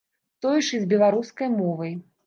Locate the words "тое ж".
0.45-0.79